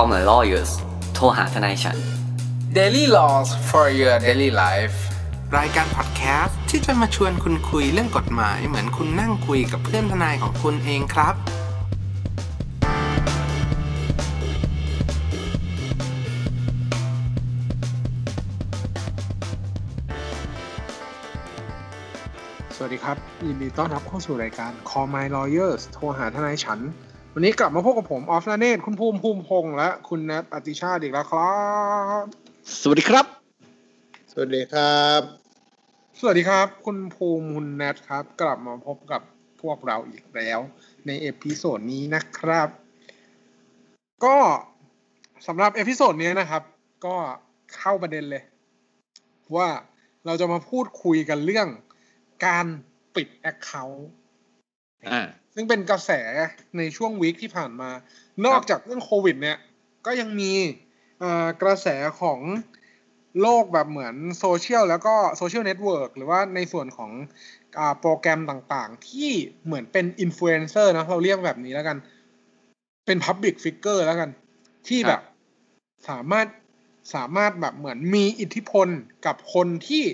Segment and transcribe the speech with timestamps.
[0.00, 0.72] Call my lawyers
[1.14, 1.96] โทรหาทนายฉัน
[2.78, 4.96] Daily Laws for your daily life
[5.58, 11.34] รายการพอดแคสต์ที่จะมาชวนคุณคุยเรื่องกฎหมาย เหมือนคุณนั่งคุยกับเพื่อนทนายของคุณเองครับ
[22.76, 23.16] สวัสดีครับ
[23.46, 26.80] ยินดีต้อนรับเข้าสู่รายการ Call My Lawyers โทรหาทนายฉัน
[27.38, 31.56] วันนี้กลับมาพบกับผม ออฟนาเนตคุณภูมิภูมิพงษ์และคุณแนทอติชาติอีกแล้วครั
[32.22, 32.24] บ
[32.80, 33.26] สวัสดีครับ
[34.32, 35.20] สวัสดีครับ
[36.20, 39.22] สวัสดีครับ คุณภูมิคุณแนทครับ กลับมาพบกับ
[39.62, 40.60] พวกเราอีกแล้ว
[41.06, 42.68] ใน episode นี้นะครับ
[44.24, 44.36] ก็
[45.46, 46.62] สำหรับ episode นี้นะครับ
[47.06, 47.16] ก็
[47.76, 48.42] เข้าประเด็นเลย
[49.56, 49.68] ว่า
[50.26, 51.68] เราจะมาพูดคุยกันเรื่อง
[52.46, 52.66] การ
[53.14, 54.00] ปิด Account
[55.10, 55.20] อ่า
[55.56, 56.10] ซึ่งเป็นกระแส
[56.78, 57.90] ในช่วง week ที่ผ่านมา
[58.46, 59.58] นอกจากเรื่องโควิด เนี่ย
[60.06, 60.52] ก็ยังมี
[61.20, 61.88] เอ่อกระแส
[62.20, 62.40] ของ
[63.42, 67.10] โลกแบบเหมือนโซเชียลแล้วก็โซเชียลเน็ตเวิร์กหรือว่าในส่วนของ
[67.78, 69.30] อาโปรแกรมต่างๆ ที่
[69.64, 71.96] เหมือนเป็นอินฟลูเอนเซอร์นะเราเรียกแบบนี้แล้วกัน
[73.06, 74.30] เป็นพับบิ c ฟิกเกอร์แล้วกัน
[74.88, 75.20] ที่แบบ
[76.08, 76.46] สามารถ
[77.14, 78.88] สามารถแบบเหมือนมีอิทธิพล
[79.26, 80.04] กับคนที่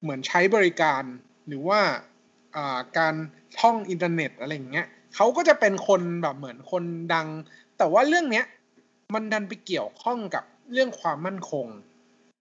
[0.00, 1.02] เหมือนใช้บริการ
[1.48, 1.80] หรือว่า
[2.56, 3.14] อ่าการ
[3.58, 6.84] ท่องอินเทอร์เน็ตอะไรอย่างเงี้ยเขาก็จะเป็นคนแบบเหมือนคน
[7.14, 7.28] ดัง
[7.78, 8.46] แต่ว่าเรื่องเนี้ย
[9.14, 11.66] มันดันไปเกี่ยวข้องกับเรื่องความมั่นคง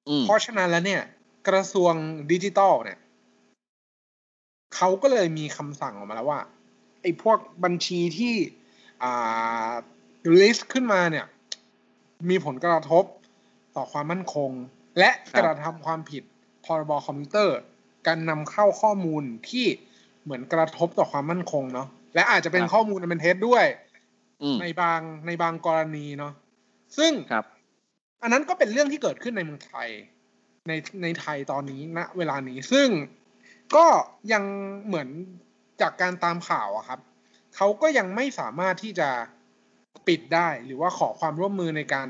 [0.10, 1.02] อืมเพราะฉะนั้นแล้วเนี่ย
[1.48, 1.94] กระทรวง
[2.32, 3.00] ดิจิทัลเนี่ย
[4.76, 6.42] เขาก็เลยมีคำสั่งออกมาแล้วว่า
[7.02, 8.36] ไอ้พวกบัญชีที่
[9.04, 9.70] อ่า
[10.40, 11.26] list ขึ้นมาเนี่ย
[12.30, 13.04] มีผลกระทบ
[13.76, 14.52] ต่อความมั่นคง
[15.00, 16.24] และครับกระทำความผิด
[16.66, 17.58] พรบคอมพิวเตอร์
[18.08, 19.66] การนำเข้าข้อมูลที่
[20.30, 23.66] เหมือนกระทบต่อความมั่นคงเนาะและอาจจะเป็นข้อมูลอันเป็นเท็จด้วย
[24.44, 26.34] อืมในบางในบางกรณีเนาะ
[26.98, 27.46] ซึ่งครับ
[28.22, 29.90] อันนั้นก็เป็นเรื่องที่เกิดขึ้นในเมืองไทย
[30.68, 32.90] ในในไทยตอนนี้ณเวลานี้ซึ่ง
[33.76, 33.86] ก็
[34.34, 34.44] ยัง
[34.86, 35.08] เหมือน
[35.82, 37.00] จากการตามข่าวอะครับ
[37.56, 39.10] เขาก็ยังไม่สามารถที่จะ
[40.08, 42.08] ปิดได้หรือว่าขอความร่วมมือในการ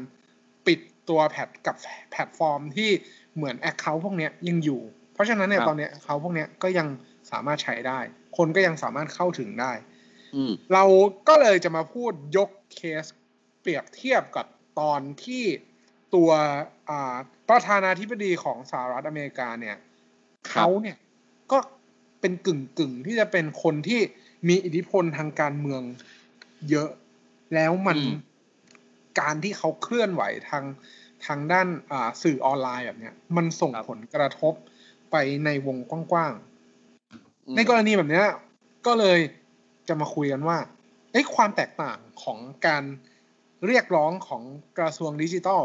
[0.68, 0.80] ปิด
[1.10, 1.76] ตัวแพทกับ
[2.12, 2.90] แพลตฟอร์มที่
[3.36, 4.82] เหมือน account พวกเนี้ยยังอยู่
[5.14, 6.88] เพราะฉะนั้นเนี่ยครับตอนเนี้ยเขาพวกเนี้ยก็ยัง
[7.32, 8.00] สามารถใช้ได้
[8.38, 9.72] คนก็ยังสามารถเข้าถึงได้
[10.36, 10.84] อืมเรา
[11.28, 13.06] ก็เลยจะมาพูดยกเคส
[13.62, 14.46] เปรียบเทียบกับ
[14.80, 15.44] ตอนที่
[16.16, 16.30] ตัว
[16.90, 17.16] อ่า
[17.50, 19.78] ประธานาธิบดีของสหรัฐอเมริกาเนี่ย
[20.50, 20.98] ครับเขาเนี่ย
[21.52, 21.60] ก็
[22.22, 24.02] เป็นกึ่งกึ่งๆที่จะเป็นคนที่
[24.48, 25.82] มีอิทธิพลทางการเมือง
[26.70, 26.90] เยอะ
[27.56, 28.16] แล้วมันอืม
[29.20, 30.66] การที่เขาเคลื่อนไหวทาง
[31.26, 34.54] ทางด้านอ่าสื่อออนไลน์แบบเนี้ย มันส่งครับผลกระทบ
[35.12, 36.49] ไปในวงกว้างๆอืม
[37.56, 38.28] ในกรณีแบบเนี้ย
[38.86, 39.20] ก็เลย
[39.88, 40.58] จะมาคุยกันว่า
[41.12, 42.84] เอ้ความแตกต่างของการ
[43.66, 44.44] เรียกร้องของ
[44.80, 45.64] กระทรวงดิจิทัล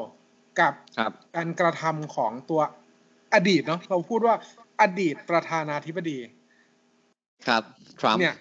[0.61, 2.61] กับครับการกระทำของตัว
[3.35, 4.35] อดีตเนาะเราพูดว่า
[4.81, 6.19] อดีตประธานาธิบดี
[7.47, 7.63] ครับ
[8.01, 8.35] ทรัมป์เนี่ย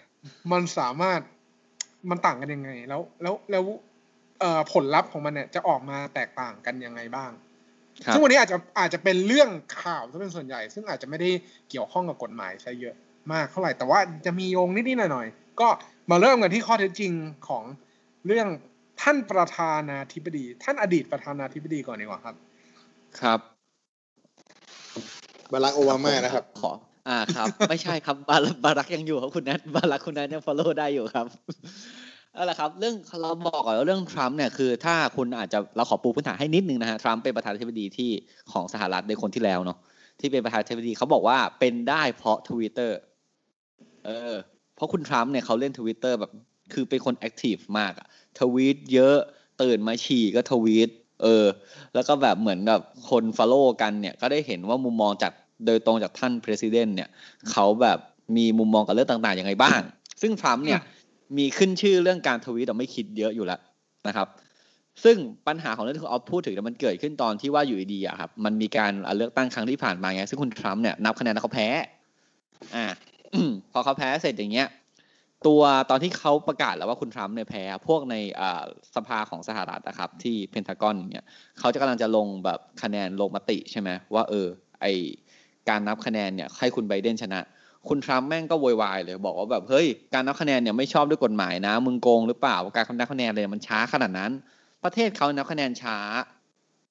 [0.51, 1.19] มันสามารถ
[2.09, 3.63] มันต่างกันยังไง แล้วแล้วแล้ว
[4.39, 7.31] เอ่อผลลัพธ์ของมันเนี่ยจะออกมาแตกต่างกันยังไงบ้าง
[8.05, 9.49] ครับซึ่งวันนี้อาจจะอาจจะเป็นเรื่อง
[9.81, 11.29] ข่าวซะเป็นส่วนใหญ่ ซึ่งอาจจะไม่ได้
[11.69, 12.95] เกี่ยวข้องกับกฎหมายซะเยอะ
[13.34, 15.67] มากเท่าไหร่ แต่ว่าจะมีโยงนิดๆหน่อยๆก็
[16.11, 17.11] มาเริ่มกันที่ข้อเท็จจริง
[17.47, 17.63] ของ
[18.28, 18.47] เรื่อง
[19.01, 22.35] ท่านประธานาธิบดี ท่านอดีตประธานาธิบดีก่อนดีกว่าครับ
[23.22, 23.39] ครับ
[25.51, 26.72] บารักโอบามานะครับ ขอ
[27.09, 31.25] อ่าครับ ไม่ใช่ครับบารักบารักยังอยู่ครับคุณแนทบารักคุณแนทยัง follow ได้อยู่ครับ
[32.33, 38.09] เอาละครับเรื่องเราบอกก่อนว่าเรื่องทรัมป์เนี่ยคือ ถ้าคุณอาจจะเราขอปูพื้นฐานให้นิดนึงนะฮะทรัมป์เป็นประธานาธิบดีที่
[38.51, 39.78] ของสหรัฐในคนที่แล้วเนาะ
[40.19, 42.97] ที่เป็นประธานาธิบดีเขาบอกว่าเป็นได้เพราะทวิตเตอร์
[44.05, 44.33] เออ
[44.75, 46.31] เพราะคุณทรัมป์เนี่ยเขาเล่นทวิตเตอร์แบบ
[46.73, 48.07] คือเป็นคน active มากอะ
[48.39, 49.17] ทวีตเยอะ
[49.61, 50.89] ตื่นมาฉี่ก็ทวีต
[51.23, 51.45] เออ
[51.93, 55.31] แล้วก็แบบเหมือนแบบคน follow กันเนี่ย ก็ได้เห็นว่ามุมมองจาก
[55.65, 57.09] โดยตรงจากท่านประธานเนี่ย
[57.51, 57.99] เขาแบบ
[58.37, 59.81] มีมุมมองกับเรื่องต่างๆยังไงบ้าง
[60.21, 60.79] ซึ่งทรัมป์เนี่ย
[61.37, 63.59] มีขึ้นชื่อเรื่องการทวีตแต่ไม่คิดเยอะอยู่แล้ว
[64.07, 64.27] นะครับ
[65.03, 65.17] ซึ่ง
[65.47, 71.67] ปัญหาของเรื่องที่คุณออฟพูดถึงเนี่ยมันเกิดขึ้นตอนที่ว่าอยู่ดีๆอะครับ มันมีการเลือกตั้งครั้งที่ผ่านมาไง ซึ่งคุณทรัมป์เนี่ยนับคะแนนแล้วเขาแพ้
[72.75, 72.85] อ่า
[73.71, 74.68] พอเขาแพ้เสร็จอย่างเงี้ย
[75.47, 78.15] ตัวตอนที่เขาประกาศแล้วว่าคุณทรัมป์เนี่ยแพ้พวกใน
[78.95, 81.25] สภาของสหรัฐนะครับ ที่เพนทากอนเนี่ย
[81.59, 84.47] เขาจะกำลังจะลงแบบคะแนนลงมติใช่ไหมว่าเออ
[84.81, 84.85] ไอ
[85.69, 87.39] การนับคะแนนเนี่ยให้คุณไบเดนชนะ
[87.89, 94.31] คุณทรัมป์แม่งก็โวยวายเลย บอกว่าแบบเฮ้ยการนับคะแนนเนี่ยไม่ชอบด้วยกฎหมายนะ มึงโกงหรือเปล่าการนับคะแนนเลยมันช้าขนาดนั้น
[94.83, 95.97] ประเทศเขานับคะแนนช้า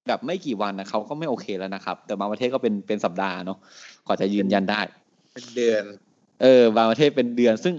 [0.06, 3.59] แบบไม่กี่วันนะเขาก็ไม่โอเคแล้วนะครับ แต่บางประเทศก็เป็นเป็นสัปดาห์เนาะ
[4.06, 4.81] กว่าจะยืนยันได้
[5.33, 5.85] เป็นเดือน
[6.43, 7.75] เออบางประเทศเป็นเดือน ซึ่ง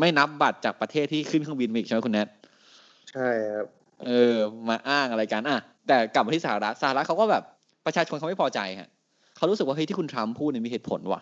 [0.00, 2.28] ไม่นับบัตรจากประเทศที่ขึ้นเครื่องบินมาอีกใช่ไหมคุณแนท
[3.12, 3.66] ใช่ครับ
[4.06, 4.36] เเออ
[4.68, 7.42] มาอ้างอะไรกันอะแต่กลับมาที่สหรัฐสหรัฐเขาก็แบบ
[7.86, 8.88] ประชาชนเขาไม่พอใจฮะ
[9.36, 11.20] เขารู้สึกว่าเฮ้ยที่คุณทรัมป์พูดเนี่ยมีเหตุผลว่ะ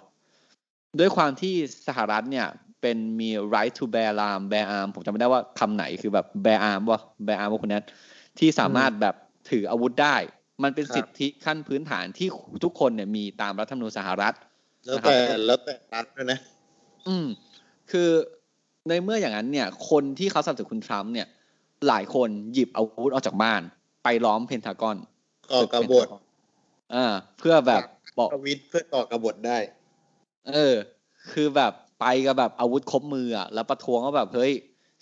[0.98, 1.54] ด้วยความที่
[1.88, 2.46] สหรัฐเนี่ย
[2.80, 7.84] เป็นมี right to bear arm bear arm ผมจำไม่ได้ว่าคำไหนคือแบบ bear arm ว่า bear arm ว่าคุณแนท
[8.38, 9.14] ที่สามารถแบบ
[9.50, 10.16] ถืออาวุธได้
[10.62, 12.28] มันเป็นครับสิทธิขั้นพื้นฐานที่
[12.64, 14.34] ทุกคนเนี่ยมีตามรัฐธรรมนูญสหรัฐ
[14.86, 15.16] แล้วแต่
[15.46, 16.38] แล้วแต่รัฐด้วยนะ
[17.08, 17.26] อืม
[17.90, 18.08] คือ
[18.88, 21.26] ในเมื่ออย่างนั้นเนี่ย คนที่เขาสนับสนุนคุณทรัมป์เนี่ย
[21.88, 23.60] หลายคนหยิบอาวุธออกจากบ้าน
[24.04, 24.96] ไปล้อมเพนทากอน
[25.52, 26.06] ก่อกบฏ
[26.94, 27.06] อ่า
[27.38, 27.82] เพื่อแบบ
[28.18, 29.58] บอกทวิตเพื่อก่อกบฏได้
[30.48, 30.74] เออ
[31.32, 34.52] คือแบบไปกับแบบอาวุธครบมืออะแล้วประท้วงว่าแบบเฮ้ย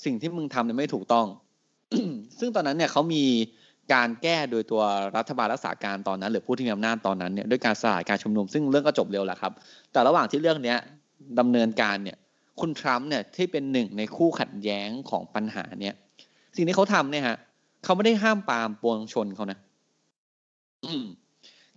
[0.05, 1.27] สิ่งที่มึงทำเนี่ยไม่ถูกต้อง
[2.39, 3.25] ซึ่งตอนนั้นเนี่ยเขามี
[3.95, 4.83] การแก้โดยตัว
[5.17, 9.53] รัฐบาลรักษาการตอนนั้น หรือผู้ที่มีอำนาจตอนนั้นเนี่ยด้วยการสลายการชุมนุมซึ่งเรื่องก็จบเร็วแหละครับ
[9.93, 10.79] แต่ระหว่างที่เรื่องเนี้ย
[11.39, 12.19] ดำเนินการเนี่ย
[12.61, 15.95] คุณทรัมป์เนี่ยที่เป็นหนึ่งในคู่ขัดแย้งของปัญหาเนี่ย
[16.57, 17.37] สิ่งที่เขาทำเนี่ยฮะ
[17.85, 19.59] เขาไม่ได้ห้ามปามปวงชนเขานะ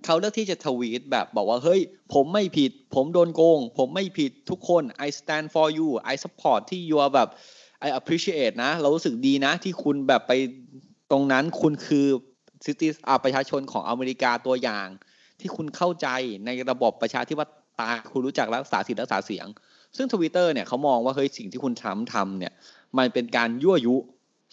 [0.06, 1.82] เขาเลือกที่จะทวีตแบบบอกว่า เฮ้ย
[2.14, 7.30] ผมไม่ผิด ผมโดนโกง ผมไม่ผิดทุกคน I stand for you I support ที่ you are แบบ
[7.88, 10.34] I appreciate นะ เรารู้สึกดีนะ ที่คุณแบบไป
[11.12, 12.08] ตรงนั้นคุณคือ
[12.66, 14.88] ซิติอาประชาชนของอเมริกาตัวอย่าง
[15.40, 16.08] ที่คุณเข้าใจ
[16.46, 19.48] ในระบบประชาธิปไตยคุณรู้จักรักษาสิทธิรักษาเสียง
[19.98, 22.54] ซึ่งทวิตเตอร์เนี่ยเขามองว่าเฮ้ยสิ่งที่คุณทรัมป์ทำเนี่ย
[22.98, 23.96] มันเป็นการยั่วยุ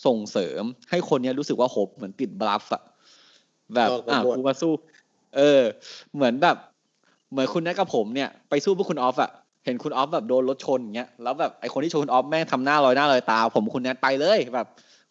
[0.06, 2.82] ส่งเสริม ให้คนเนี้ยรู้สึกว่าโหบเหมือนติดบลัฟอะ
[3.74, 4.72] แบบก่อกบฏอะกูมาสู้
[5.36, 5.62] เออ
[6.14, 6.56] เหมือนแบบ
[7.30, 9.30] เหมือนคุณนัทกับผมเนี่ยไปสู้เพื่อคุณออฟอะ
[9.64, 14.66] เห็นคุณออฟแบบโดนรถชนอย่างเงี้ยแล้วแบบไอคนที่ชนคุณออฟแม่งทำหน้าลอยหน้าลอยตา ผมคุณแนทไปเลยแบบ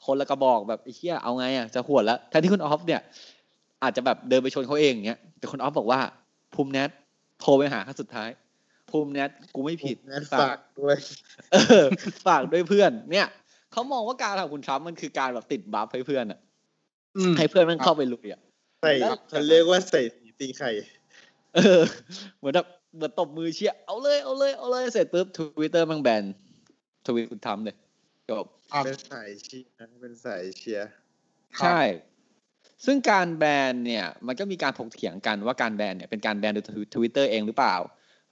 [0.06, 3.02] คนละกระบอกแบบไอ้เหี้ยเอาไงอะจะหวดแล้วแทนที่คุณออฟเนี่ย
[3.84, 6.00] อาจจะแบบเดินไปชนเขาเองอย่างเงี้ยแต่คุณออฟบอกว่า
[6.54, 6.90] ภูมิแนท
[7.40, 8.30] โทรไปหาครั้งสุดท้าย
[8.90, 10.98] ภูมิแนทกูไม่ผิดงั้นฝากด้วย
[11.54, 11.86] เออ
[12.28, 13.28] ฝากด้วยเพื่อน เนี่ย
[13.72, 16.40] เขามองว่าการทำคุณทรัมป์มันคือการแบบติดบัฟให้เพื่อนอะ
[17.18, 18.42] อืมให้เพื่อนมันเข้าไปลุยอะ
[18.82, 18.94] ใส่
[19.30, 20.72] เขาเรียกว่าใส่สีตีไข่
[21.56, 21.82] เออ
[22.38, 26.24] เหมือนแบบเหมือนตบมือเชียร์เอาเลยเอาเลยเอาเลยเสร็จปุ๊บทวิตเตอร์มันแบน
[27.08, 27.76] ทวิตคุณทำเลย
[28.30, 30.90] จบครับเป็นสายเชียร์นะเป็นสายเชียร์
[31.60, 31.80] ครับใช่
[32.86, 36.66] ซึ่งการแบนเนี่ยมันก็มีการถกเถียงกันว่าการแบนเนี่ยเป็นการแบนโดย
[36.96, 37.76] ทวิตเตอร์เองหรือเปล่า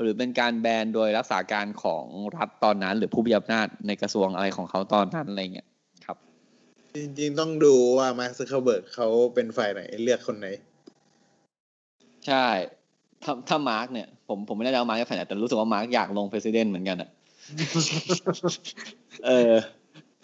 [0.02, 2.06] หรือเป็นการแบนโดยรักษาการของ
[2.36, 5.68] รัฐตอนนั้น หรือผู้มีอำนาจในกระทรวงอะไรของเขาตอนนั้นอะไรเงี้ย
[6.06, 6.18] ครับ
[6.96, 10.48] จริงๆต้องดูว่ามาร์คซักเคอร์เบิร์กเขาเป็นฝ่ายไหนเลือกคนไหน
[12.28, 12.48] ใช่
[13.24, 17.10] ถ้าถ้ามาร์กเนี่ยผมผมไม่แน่ใจว่ามาร์กจะฝ่ายไหนแต่รู้สึกว่ามาร์กอยากลง president เหมือนกันอะ
[19.26, 19.54] เออ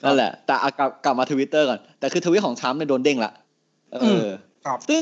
[0.04, 3.34] นั่นแหละ แต่เอากลับกลับมาทวิตเตอร์ก่อน แต่คือทวิตของทรัมป์เนี่ยโดนเด้งละ
[4.02, 4.28] เอออ
[4.66, 5.02] ครับซึ่ง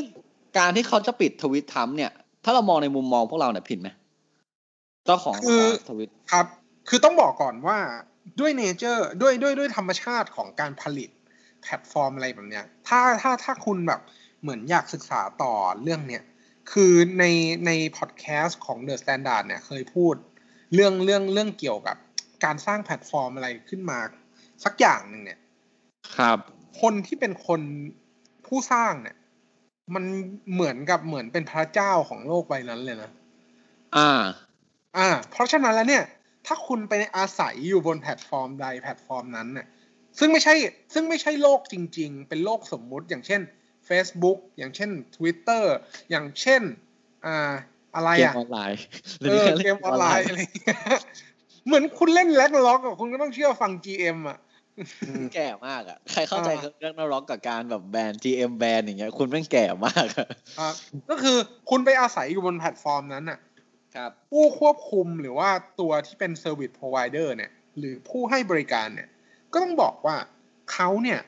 [0.58, 2.10] การที่เขาจะปิดทวิตทรัมป์เนี่ย
[2.44, 3.88] ถ้าเรามองในมุมมองพวกเราเนี่ยผิดไหม
[5.04, 6.46] เจ้าของคือทวิตครับ
[6.88, 7.78] คือต้องบอกก่อนว่า
[8.40, 11.10] ด้วย nature ด้วยด้วยด้วยธรรมชาติของการผลิต
[11.62, 14.00] แพลตฟอร์มอะไรแบบเนี้ย ถ้าถ้าถ้าคุณแบบ
[14.42, 15.52] เหมือนอยากศึกษาต่อ
[15.82, 16.22] เรื่องเนี้ย
[16.72, 17.24] คือใน
[17.66, 20.14] ในพอดแคสต์ของ The Standard เนี่ยเคยพูด
[20.74, 21.96] เรื่องเรื่องเรื่องเกี่ยวกับ
[22.44, 23.98] การสร้างแพลตฟอร์มอะไรขึ้นมา
[24.64, 25.38] สักอย่างหนึ่งเนี่ย
[26.16, 26.38] ครับ
[26.80, 27.60] คนที่เป็นคน
[28.52, 29.16] ผู้สร้างเนี่ย
[29.94, 30.04] มัน
[30.52, 33.10] เหมือนกับเหมือนเป็นพระเจ้าของโลกใบนั้นเลยนะ
[33.96, 34.10] อ่า
[34.96, 36.04] อ่า เพราะฉะนั้นแล้วเนี่ย
[36.46, 39.66] ถ้าคุณไปอาศัยอยู่บนแพลตฟอร์มใดแพลตฟอร์มนั้นเนี่ย
[40.18, 40.54] ซึ่งไม่ใช่
[40.94, 43.40] ซึ่งไม่ใช่โลกจริง ๆ เป็นโลกสมมุติ อย่างเช่น
[43.88, 45.64] Facebook อย่างเช่น Twitter
[46.10, 46.62] อย่างเช่น
[47.26, 47.52] อ่า
[47.94, 48.80] อะไรเกมอะออนไลน์
[49.20, 50.78] เออเกมออนไลน์อะไรอย่างเงี้ย
[51.66, 54.38] เหมือนคุณเล่นแล็กล็อกอะคุณก็ต้องเชื่อฟัง GM อะ
[55.34, 60.68] แก่มากอะ ใครเข้าใจอ่าเรื่องนักร็อกกับการแบบแบน GM แบนอย่างเงี้ย คุณแม่งแก่มากอะอ่า
[61.10, 61.36] ก็คือ
[61.70, 63.38] คุณไปอาศัยอยู่บนแพลตฟอร์มนั้นอะ
[63.96, 65.50] ครับ ผู้ควบคุมหรือว่า
[65.80, 69.08] ตัวที่เป็น Service Provider เนี่ย หรือผู้ให้บริการเนี่ย
[69.52, 70.16] ก็ต้องบอกว่า
[70.72, 71.20] เขาเนี่ย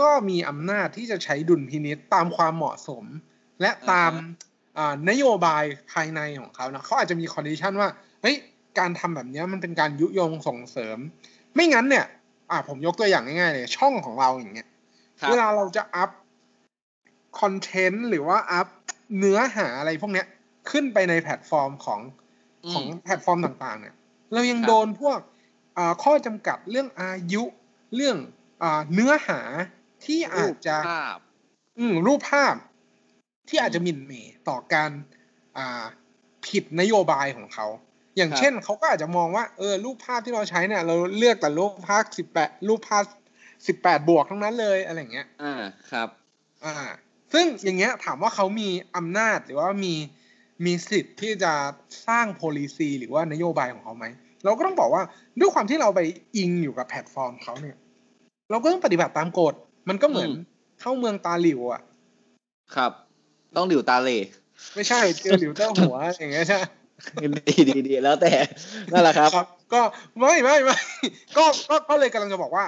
[0.00, 3.04] ก็มีอำนาจที่จะใช้ดุลพินิจตามความเหมาะสม
[3.60, 4.12] และตาม
[4.78, 7.88] อ่านโยบายภายในของเขานะเขาอาจจะมี condition ว่า
[8.22, 8.36] เฮ้ย
[8.78, 10.98] การทำแบบเนี้ยมันเป็นการยุยงส่งเสริม
[11.54, 12.06] ไม่งั้นเนี่ย
[12.50, 14.68] อ่าผมยกตัวอย่างง่ายๆเลยช่องของเราอย่างเงี้ย
[15.20, 16.10] ครับเวลาเราจะ up
[17.40, 18.68] content หรือว่า up
[19.18, 20.26] เนื้อหาอะไรพวกเนี้ย
[20.70, 22.00] ขึ้นไปในแพลตฟอร์มของ
[22.64, 23.94] อืมของแพลตฟอร์มต่างๆ เนี่ย
[24.32, 25.18] เรายังครับโดนพวก
[25.78, 27.44] อ่าข้อจำกัดเรื่องอายุ
[27.94, 28.16] เรื่อง
[28.62, 29.40] อาเนื้อหา
[30.04, 31.18] ที่อาจจะรูปภาพ
[31.78, 32.54] อืมรูปภาพ
[33.48, 34.12] ที่อาจจะหมิ่นเหม
[34.48, 34.90] ต่อการ
[35.56, 35.84] อ่า
[36.46, 37.66] ผิดนโยบายของเขา
[38.16, 43.04] อย่างครับเช่นเขาก็อาจจะมองว่าเออรูปภาพที่เราใช้เนี่ย เราเลือกแต่รูปภาพสิบแปดรูปภาพ
[43.66, 45.54] สิบแปดบวกทั้งนั้นเลยอะไรอย่างเงี้ย อ่า
[45.90, 46.08] ครับ
[46.64, 46.74] อ่า
[47.32, 49.94] ซึ่งอย่างเงี้ยถามว่าเขามีอำนาจหรือว่ามี
[50.64, 51.52] มีสิทธิ์ที่จะ
[52.06, 54.06] สร้าง policy หรือว่านโยบายของเขาไหม
[54.44, 55.02] เราก็ต้องบอกว่า
[55.40, 56.00] ด้วยความที่เราไป
[56.36, 57.76] อิงอยู่กับแพลตฟอร์มเขาเนี่ย
[58.50, 59.54] เราก็ต้องปฏิบัติตามกฎ
[59.88, 60.46] มันก็เหมือนอืม
[60.80, 61.82] เข้าเมืองตาหลิวอะ
[62.74, 62.92] ครับ
[63.56, 64.18] ต้องหลิวตาเหล่
[64.74, 66.62] ไม่ใช่เจอหลิวเต้าหัวอย่างเงี้ยใช่ไหม
[67.48, 68.32] ดีดีดีแล้วแต่
[68.92, 69.80] นั่นแหละครับครับ ก็
[70.18, 70.78] ไม่ไม่ไม่
[71.36, 72.66] ก็ก็ก็เลยกำลังจะบอกว่า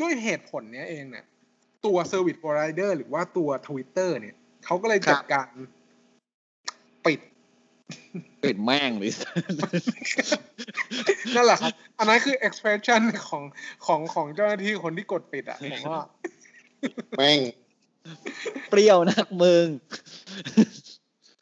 [0.00, 1.24] ด้วยเหตุผลเนี้ยเองเนี่ย
[1.84, 5.48] ตัว Service Provider หรือว่าตัว Twitter เนี่ยเขาก็เลยจัดการ
[7.06, 7.20] ปิด
[8.42, 9.12] ปิดแม่งหรือ
[11.34, 13.42] นั่นแหละครับ อันนั้นคือ expression ของ
[13.86, 16.02] ของของเจ้าหน้าที่คนที่กดปิดอะผมว่า
[17.18, 17.38] แม่ง
[18.70, 19.66] เปรี้ยวนักมึง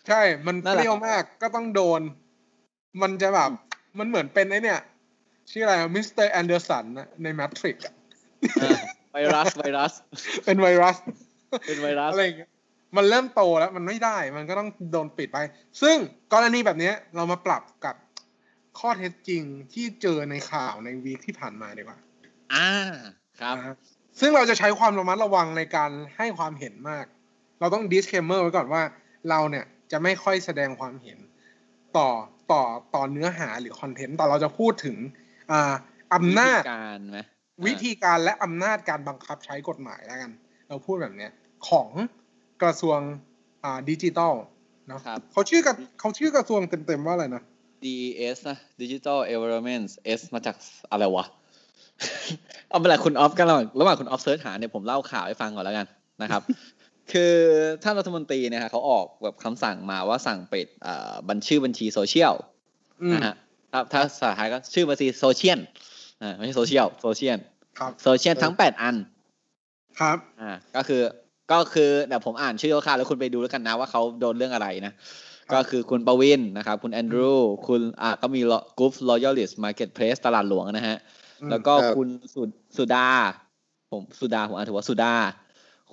[0.09, 2.00] ใช่ มันนั่นเปแหละรี้ยวมากก็ต้องโดน
[3.02, 3.50] มันจะแบบ
[3.99, 4.80] มันเหมือนเป็นไอ้เนี่ย
[5.50, 6.85] ชื่ออะไรมิสเตอร์แอนเดอร์สัน
[7.23, 7.76] ใน Matrix
[8.62, 8.78] อ่า
[9.12, 9.92] ไวรัสไวรัส
[10.44, 10.97] เป็นไวรัส
[11.66, 12.50] เป็นไวรัสอะไรอย่างเงี้ย
[12.97, 15.38] มันเริ่มโตแล้วมันไม่ได้ มันก็ต้องโดนปิดไป
[15.82, 15.97] ซึ่ง
[16.32, 17.94] กรณีแบบเนี้ยเรามาปรับกับ
[18.78, 19.42] ข้อเท็จจริง
[19.73, 21.99] ที่เจอในข่าวใน week ที่ผ่านมาดีกว่า
[22.54, 22.68] อ่า
[23.40, 23.76] ครับนะฮะ
[24.21, 27.04] ซึ่งเราจะใช้ความระมัดระวังในการให้ความเห็นมาก
[27.61, 28.82] เราต้อง disclaimer ไว้ก่อนว่า
[29.30, 31.19] เราเนี่ย จะไม่ค่อยแสดงความเห็น
[31.97, 32.09] ต่อ
[32.53, 32.63] ต่อ
[32.95, 34.97] ต่อเนื้อหาหรือ content แต่เราจะพูดถึง
[35.51, 35.73] อ่า
[36.15, 37.19] อำนาจวิธีการไหม
[37.67, 40.31] วิธีการและอำนาจการบังคับใช้กฎหมายแล้วกัน
[40.69, 41.33] เราพูดแบบเนี้ย
[41.69, 41.89] ของ
[42.63, 42.99] กระทรวง
[43.65, 44.35] อ่าดิจิตอล
[44.89, 47.43] เนาะครับเขาชื่อกับเขาชื่อกระทรวงเต็มๆว่าอะไรนะ
[47.83, 49.87] DES นะ Digital Environment
[50.19, 50.57] S มาจาก
[50.91, 51.27] อะไรวะ
[52.69, 55.87] เอาเป็นไรคุณออฟกันระหว่างระหว่างคุณออฟ search หาเนี่ยผมเล่าข่าวให้ฟังก่อนแล้วกัน
[56.23, 56.43] นะครับ
[57.12, 57.35] คือ
[57.82, 62.35] ท่านรัฐมนตรีเนี่ยฮะเขาออกแบบคำสั่งมาว่าสั่งปิดเอ่อบัญชีบัญชีโซเชียล
[63.02, 63.35] อืมนะฮะ
[63.73, 65.59] ถ้าถ้าภาษาไทยก็ชื่อบัญชีโซเชียล
[66.23, 67.38] อ่าไม่ใช่โซเชียลโซเชียล
[67.78, 68.97] ครับโซเชียลทั้งแปดอัน
[70.00, 71.02] ครับ อ่า ก็คือ
[71.52, 74.92] ก็คือเดี๋ยวผมอ่านชื่อคร่าวๆแล้วคุณไปดูแล้วกันนะว่าเขาโดนเรื่องอะไรนะ
[75.54, 77.35] ก็คือคุณประวินนะครับ คุณแอนดรู
[77.68, 78.40] คุณอ่าก็มี
[78.78, 80.99] กรุ๊ป royalist marketplace ตลาดหลวงนะฮะ
[81.42, 82.42] อืมแล้วก็ครับคุณสุ
[82.76, 83.09] สุดา
[83.90, 85.14] ผมสุดาผมอ่านถือว่าสุดา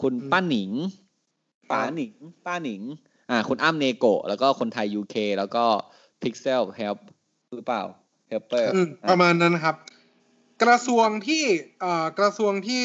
[0.01, 0.71] คุณอืมป้าหนิง
[1.69, 2.13] ครับป้าหนิง
[2.45, 2.81] ป้าหนิง
[3.29, 5.65] อ่า คุณอ้ำเนโกะแล้วก็คนไทย UK แล้วก็
[6.21, 6.99] Pixel Help
[7.55, 7.83] หรือเปล่า
[8.31, 9.75] Helper อืมประมาณนั้นครับ
[10.63, 11.43] กระทรวงที่
[11.79, 12.83] เอ่อกระทรวงที่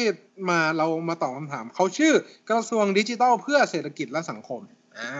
[0.49, 2.13] มาเรามาตอบคำถาม เขาชื่อ
[2.49, 4.61] กระทรวงดิจิทัลเพื่อเศรษฐกิจและสังคม
[4.99, 5.11] อ่า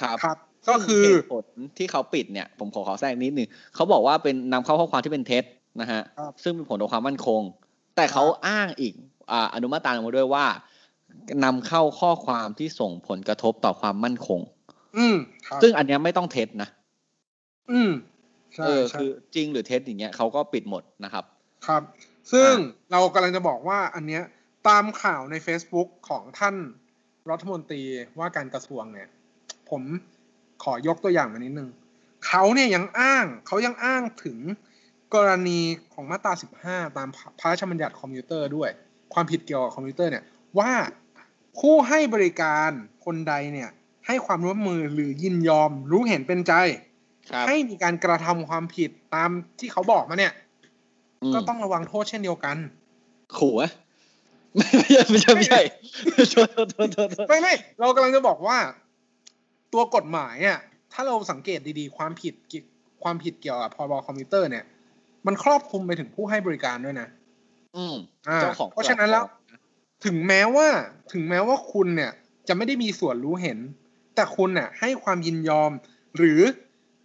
[0.00, 0.36] ครับครับ
[0.68, 1.44] ก็คือเหตุผล
[1.78, 5.44] ที่เขาปิดเนี่ย ผมขอขอแทรกนิดนึงเขาบอกว่าเป็นนำเข้าข้อความที่เป็นเท็จ
[5.80, 7.40] นะฮะครับซึ่งมีผลต่อความมั่นคง
[7.96, 8.94] แต่เขาอ้างอีก
[9.30, 10.46] อ่าอนุมาตราออกมาด้วยว่า
[11.44, 14.40] นำเข้าข้อความที่ส่งผลกระทบต่อความมั่นคง
[14.98, 16.68] อืมครับซึ่งอันเนี้ยไม่ต้องเท็จนะ
[17.72, 17.90] อืม
[18.54, 21.24] ใช่เออใช่คือจริงหรือเท็จอย่างเงี้ยเขาก็ปิดหมดนะครับ
[21.66, 21.82] ครับ
[22.32, 24.22] ซึ่งอ่เรากำลังจะบอกว่าอันเนี้ย
[24.68, 26.56] ตามข่าวใน Facebook ของท่าน
[27.30, 27.82] รัฐมนตรี
[28.18, 29.08] ว่าการกระทรวงเนี่ย
[29.70, 29.82] ผม
[30.62, 31.70] ขอยกตัวอย่างมานิดนึง
[32.26, 34.38] เขาเนี่ยยังอ้างเขายังอ้างถึง
[35.14, 35.60] กรณี
[35.92, 36.32] ของมาตรา
[36.64, 37.08] 15 ตาม
[37.40, 38.70] พระราชบัญญัติคอมพิวเตอร์ด้วย
[39.14, 40.24] ความผิดเกี่ยวกับคอมพิวเตอร์เนี่ย
[40.58, 40.70] ว่า
[41.58, 42.70] ผู้ให้บริการ
[43.04, 43.70] คนใดเนี่ย
[44.06, 46.52] ให้ความร่วมมือหรือยินยอมรู้เห็นเป็นใจ
[47.30, 50.32] ครับให้มีการกระทำความผิดตามที่เขาบอกมาเนี่ย
[51.30, 52.56] มก็ต้องระวังโทษเช่นเดียวกัน
[53.38, 53.62] ขู่ไหม
[54.56, 55.60] ไม่ใช่ไม่ใช่ไม่ใช่
[56.30, 58.58] โทษโทษโทษโทษโทษไม่ไม่เรากำลังจะบอกว่า
[59.72, 60.58] ตัวกฎหมายอะ
[60.92, 62.66] ถ้าเราสังเกตดีๆ ความผิดเกี่ยว
[63.02, 64.64] ความผิดเกี่ยวกับพรบคอมพิวเตอร์เนี่ย
[65.26, 67.08] มันครอบคลุมไปถึงผู้ให้บริการด้วยนะ
[67.76, 67.96] อืม
[68.28, 69.24] อ่าเจ้าของเพราะฉะนั้นแล้ว
[70.04, 70.68] ถึงแม้ว่า
[71.12, 72.12] ถึงแม้ว่าคุณเนี่ย
[72.48, 73.58] จะไม่ได้มีส่วนรู้เห็น
[74.14, 75.72] แต่คุณน่ะ ให้ความยินยอม
[76.16, 76.40] หรือ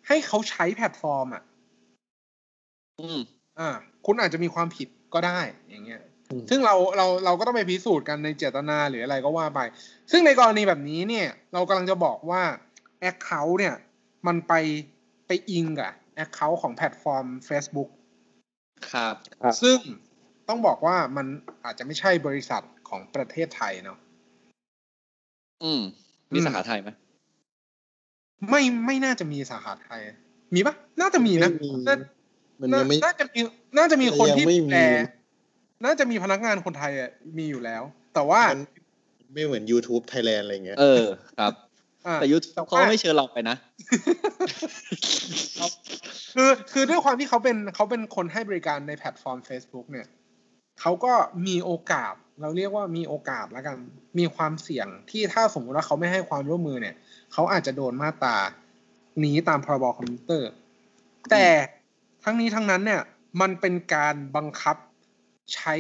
[0.08, 1.44] ให้เขาใช้แพลตฟอร์มอะ
[3.02, 3.20] อืม
[3.60, 3.70] อ่า
[4.06, 9.60] คุณอาจจะมีความผิดก็ได้อย่างเงี้ยอืมซึ่งเราเราเราก็ต้องไปพิสูจน์กันในเจตนาหรืออะไรก็ว่าไป
[10.12, 12.44] ซึ่งในกรณีแบบนี้เนี่ย เรากำลังจะบอกว่า
[13.10, 13.76] Account เนี่ย
[14.28, 14.54] มันไป
[15.28, 15.92] ไปอิงกับ
[16.24, 17.90] Account ของแพลตฟอร์ม Facebook
[18.92, 19.16] ครับ
[19.62, 19.78] ซึ่ง
[20.48, 21.26] ต้องบอกว่ามัน
[21.66, 22.64] อาจจะไม่ใช่บริษัท
[22.96, 23.98] ของประเทศไทยเนาะ
[25.64, 25.82] อืม
[26.34, 26.90] มีสาขาไทยไหม
[28.50, 30.02] ไม่ไม่น่าจะมีสาขาไทย
[30.56, 31.96] มีปะน่าจะมีนะไม่มีน่า
[32.62, 33.40] มันยังไม่น่าจะมี
[33.78, 34.80] น่าจะมีคนยังที่ไม่ดูมีแล
[35.86, 37.84] น่าจะมีพนักงานคนไทยอะมีอยู่แล้ว
[38.14, 38.62] แต่ว่ามัน
[39.34, 41.06] ไม่เหมือน YouTube Thailand อะไรเงี้ย เออ
[41.40, 41.54] ครับ
[42.08, 43.56] อ่าแต่ยุทธแต่ว่าเขาไม่เชิญเราไปนะ
[46.36, 50.08] คือคือด้วยความที่เขาเป็นเขาเป็นคนให้บริการในแพลตฟอร์ม Facebook เนี่ย
[50.82, 51.14] เขาก็
[51.48, 53.78] มีโอกาส เราเรียกว่ามีโอกาสแล้วกัน
[54.20, 56.96] มีความเสี่ยงที่ถ้าสมมติว่าเขาไม่ให้ความร่วมมือเนี่ย
[57.34, 58.38] เขาอาจจะโดนมาตรา
[59.24, 60.50] นี้ตามพรบคอมพิวเตอร์
[61.32, 61.48] แต่
[62.24, 63.02] ทั้งนี้ทั้งนั้นเนี่ย
[63.42, 64.76] มันเป็นการบังคับ
[65.54, 65.74] ใช้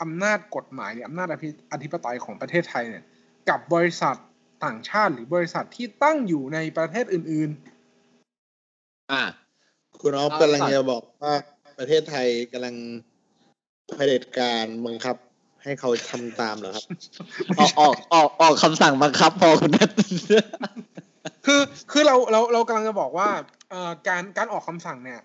[0.00, 3.04] อำนาจกฎหมายหรืออำนาจอภิอธิปไตยของประเทศไทยเนี่ย
[3.48, 4.16] กับบริษัท
[4.64, 7.50] ต่างชาติหรือบริษัทที่ตั้งอยู่ในประเทศอื่น
[9.12, 9.22] อ่า
[10.00, 11.34] คุณออฟเอากำลังก่อนจะบอกว่า
[11.78, 12.76] ประเทศไทยกำลัง
[13.94, 15.16] เผด็จการบังคับ
[15.62, 16.84] ให้เขาทำตามเหรอครับ
[17.58, 19.90] ออกออกออกออกคำสั่งบังคับพอคุณนัท
[21.46, 21.60] คือ
[21.92, 23.28] คือเราเราเรากำลังจะบอกว่า
[23.70, 25.20] เอ่อการการออกคำสั่งเนี่ย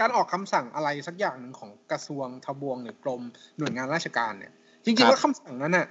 [0.00, 3.22] การออกคำสั่งอะไรสักอย่างหนึ่งของกระทรวงทบวงหรือกรม
[3.58, 4.52] หน่วยงานราชการเนี่ย
[4.84, 5.86] จริงๆแล้วคำสั่งนั้นน่ะ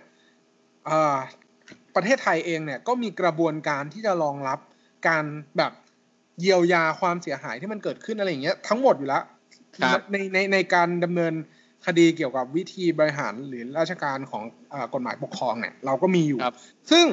[0.85, 1.15] เอ่อ
[1.95, 4.59] ประเทศไทยเองเนี่ยก็มีกระบวนการที่จะรองรับ
[5.07, 5.25] การ
[5.57, 5.71] แบบ
[6.39, 9.23] เยียวยาความเสียหายที่มันเกิดขึ้นอะไรอย่างเงี้ยทั้งหมดอยู่แล้ว
[9.93, 11.33] ครับในในในการดำเนิน
[11.85, 16.55] คดีเกี่ยวกับวิธีบริหารหรือราชการของเอ่อกฎหมายปกครองเนี่ย เราก็มีอยู่ครับ
[16.91, 17.05] ซึ่ง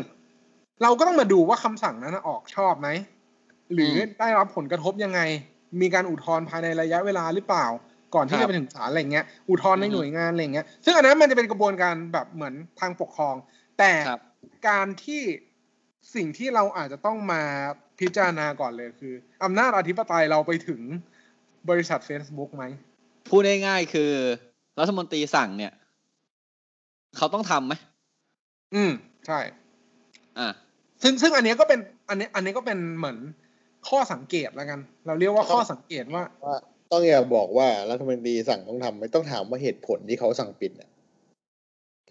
[0.82, 2.88] เราก็ต้องมาดูว่าคำสั่งนั้นนะออกชอบไหม
[3.72, 5.20] หรืออมได้รับผลกระทบยังไง
[5.80, 7.66] มีการอุทธรณ์ภายในระยะเวลาหรือเปล่า
[8.14, 13.34] ก่อนที่ครัจะบไปถึงศาลอะไรเงี้ยอุทธรณ์ในอืมหน่วยงานอะไรเงี้ยซึ่งอันนั้นมันจะเป็นกระบวนการแบบเหมือนทางปกครอง
[13.78, 14.20] แต่ครับ
[14.68, 15.22] การที่
[16.14, 17.42] สิ่งที่เราอาจจะต้องมา
[18.00, 20.80] พิจารณาก่อนเลยคืออำนาจอธิปไตยเราไปถึง
[21.70, 22.64] บริษัท Facebook ไหม
[23.28, 24.12] พูดง่ายๆคือ
[24.80, 25.72] รัฐมนตรีสั่งเนี่ย
[27.16, 27.74] เขาต้องทำไหม
[28.74, 28.92] อืม
[29.26, 29.38] ใช่
[30.38, 30.48] อ่า
[31.02, 33.18] ซึ่งซึ่งอันเนี้ยก็เป็น อันนี้ อันนี้ก็เป็นเหมือน
[33.88, 36.56] ข้อสังเกตแล้วกัน เราเรียกว่าข้อสังเกตว่าว่า
[36.90, 40.90] ต้องอย่าบอกว่ารัฐมนตรีสั่งต้องทำไม่ต้องถามว่าเหตุผลที่เขาสั่งปิดเนี่ย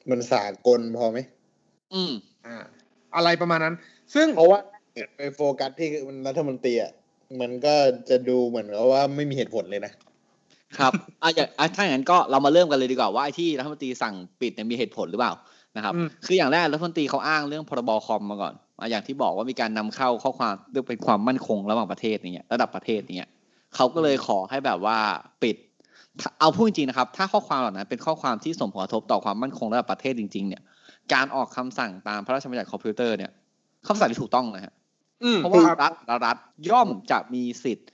[0.09, 1.19] มันสากลพอไหม
[1.93, 2.13] อืม
[2.45, 2.57] อ่า
[3.15, 3.75] อะไรประมาณนั้น
[4.13, 4.59] ซึ่งเพราะว่า
[5.17, 6.91] ไปโฟกัสที่มันรัฐมนตรีอะ
[7.41, 7.75] มันก็
[8.09, 9.93] จะดูเหมือนกับว่าไม่มีเหตุผลเลยนะ
[10.79, 10.91] ครับ
[11.23, 15.33] อะอย่างอะถ้าอย่างนั้นก็เรามาเริ่มกันเลยดีกว่าว่าไอ้ที่รัฐมนตรีสั่งปิดเนี่ยมีเหตุผลหรือเปล่า
[15.77, 23.29] นะครับอืมคืออย่างแรกรัฐมนตรีเขาอ้างเรื่องพรบคอมมาก่อนอะอย่างที่บอกว่ามีการนำเข้าข้อความเรื่องเป็นความมั่นคงระหว่างประเทศอย่างเงี้ยระดับประเทศอย่างเงี้ย
[23.75, 24.97] เขาก็เลยขอให้แบบว่า
[25.43, 25.55] ปิด
[26.21, 30.61] ถ้าเอาพูดจริงๆนะครับ ถ้าข้อความเหล่านั้นเป็นข้อความที่ส่งผลกระทบต่อความมั่นคงระดับประเทศจริง ๆ เนี่ย
[31.13, 33.31] การออกคำสั่งตามพระราชบัญญัติคอมพิวเตอร์เนี่ย
[33.87, 34.73] คำสั่งที่ถูกต้องนะฮะ
[35.23, 36.37] อืมเพราะว่าครับรัฐแต่ละรัฐ
[36.69, 37.89] ย่อมจะมีสิทธิ์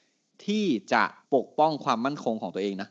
[0.45, 1.03] ที่จะ
[1.35, 2.89] ปกป้องความมั่นคงของตัวเองนะ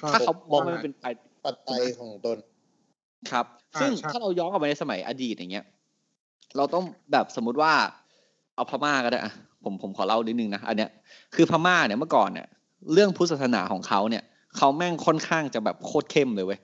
[0.00, 1.04] ครับถ้าเขามองว่ามันเป็นไป
[1.44, 2.38] ปัจจัยของตน
[3.30, 3.46] ครับ
[3.76, 5.64] อ่าซึ่งใช่ถ้าเราย้อนกลับไปในสมัยอดีตอย่างเงี้ย
[6.56, 7.72] เราต้องแบบสมมุติว่า
[8.54, 9.32] เอาพม่าก็ได้อะ
[9.64, 10.90] ผมผมขอเล่านิดนึงนะอันเนี้ย
[11.34, 12.46] คือพม่าเนี่ยเมื่อก่อนเนี่ย
[12.92, 14.22] เรื่องพุทธศาสนาของเขาเนี่ย
[14.56, 16.60] เขาแม่งค่อนข้างจะแบบโคตรเข้มเลยเว้ย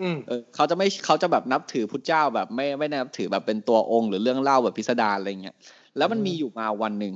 [0.00, 5.54] อืมเออเขาจะไม่เขาจะแบบนับถือพุทธเจ้าแบบไม่ไม่ได้นับถือแบบเป็นตัวองค์ หรือเรื่องเล่าแบบพิสดารอะไรเงี้ย
[5.96, 7.12] แล้วมันอืมมีอยู่มาวันหนึ่ง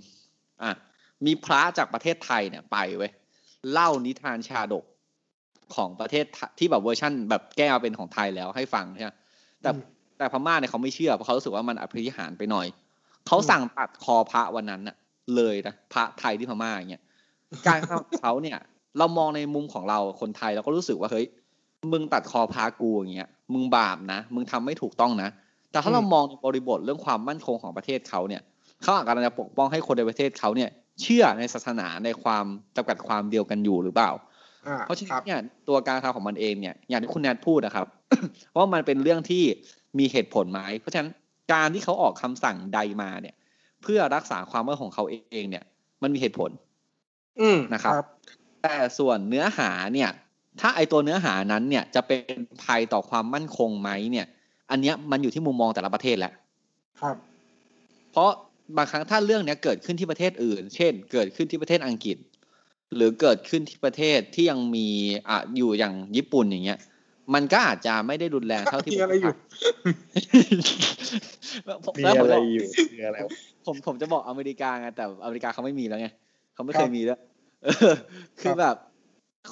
[0.62, 0.72] อะ
[1.26, 3.12] มีพระจากประเทศไทยเนี่ยไปเว้ย
[3.72, 4.84] เล่านิทานชาดก
[5.74, 9.10] ของประเทศไทยที่แบบเวอร์ชั่น แบบแก้มาเป็นของไทยแล้วให้ฟังใช่ไหม
[9.62, 9.80] แต่อืม
[10.18, 12.66] แต่พม่าเนี่ยเขาไม่เชื่อเพราะเขารู้สึกว่ามันอภินิหารไปหน่อย
[13.26, 14.96] เขาสั่งตัดคอพระวันนั้นน่ะ
[15.36, 17.02] เลยนะพระไทยที่พม่าอย่างเงี้ย
[17.66, 18.58] การกระทำของเขาเนี่ย
[18.98, 21.26] เรามองในมุมของเราคนไทยเราก็รู้สึกว่าเฮ้ย
[21.92, 25.28] มึงตัดคอพากูอย่างเงี้ย มึงบาปนะมึงทำไม่ถูกต้องนะ
[25.70, 28.42] แต่ถ้าอืมเรามองในบริบทเรื่องความมั่นคงของประเทศเขาเนี่ย
[28.82, 32.44] เขาอาจจะปกป้องให้คนในประเทศเขาเนี่ย เชื่อในศาสนาในความ
[32.76, 34.10] จำกัดความเดียวกันอยู่หรือเปล่า
[34.66, 37.86] อ่าเพราะฉะคนั้รันบเนี่ยตัวการกระทำของมันเองเนี่ยอย่างที่คุณแนทพูดนะครับ
[38.56, 39.44] ว่ามันเป็นเรื่องที่
[39.98, 41.10] มีเหตุผลไหมเพราะฉะนั้น
[41.52, 43.34] การที่เขาออกคำสั่งใดมาเนี่ย
[43.82, 45.64] เพื่อรักษาความมั่นคงของเขาเองเนี่ย
[46.02, 46.50] มันมีเหตุผล
[47.40, 47.92] อืมนะครับ
[48.62, 50.10] แต่ส่วนเนื้อหาเนี่ย
[50.60, 54.26] ถ้าไอตัวเนื้อหานั้นเนี่ยจะเป็นภัยต่อความมั่นคงไหมเนี่ย
[54.70, 56.32] อันเนี้ยมันอยู่ที่มุมมองแต่ละประเทศแหละ
[57.00, 57.16] ครับ
[58.10, 58.30] เพราะ
[58.76, 62.16] บางครั้งถ้าเรื่องเนี้ยเกิดขึ้นที่ประเทศอื่น เช่น เกิดขึ้นที่ประเทศอังกฤษ
[62.94, 64.88] หรือเกิดขึ้นที่ประเทศที่ยังมี
[65.28, 66.78] อะอยู่อย่างญี่ปุ่นอย่างเงี้ย
[67.34, 69.34] มันก็อาจจะไม่ได้รุนแรงเท่าที่มีอะไรอยู่
[71.84, 72.64] ผมมีแล้วผมอะไรบอกอยู่
[72.98, 73.30] มีอะไรวะ
[73.66, 76.08] ผมผมจะบอกอเมริกาไงแต่อเมริกาเขาไม่มีแล้วไง
[76.54, 77.18] เขาไม่เคครัยบมีแล้ว
[77.64, 77.94] เออ
[78.40, 78.76] คือแบบ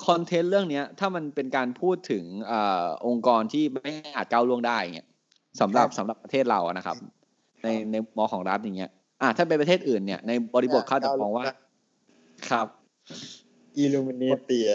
[0.07, 5.09] คอนเทนต์เรื่องเนี้ย ถ้ามันเป็นการพูดถึงอ่าองค์กรที่ไม่อาจก้าวล่วงได้เงี้ย
[5.61, 6.97] สำหรับสำหรับประเทศเราอะนะครับ
[7.63, 8.91] ในในมองของรัฐอย่างเงี้ย
[9.23, 11.45] อ่าถ้าเป็นประเทศอื่นเนี่ยในบริบทเขาจะมองว่า
[12.49, 12.67] ครับ
[13.77, 14.71] อิลูมิเนเตีย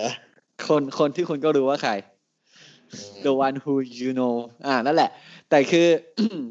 [0.68, 1.92] คนคนที่คุณก็รู้ว่าใคร
[3.26, 5.10] the one who you know อ่านั่นแหละ
[5.50, 5.88] แต่คือ